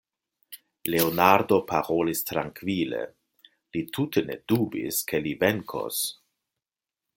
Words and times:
Leonardo 0.93 1.59
parolis 1.71 2.21
trankvile; 2.29 3.03
li 3.77 3.85
tute 3.99 4.25
ne 4.33 4.41
dubis, 4.53 5.03
ke 5.13 5.23
li 5.27 5.37
venkos. 5.45 6.05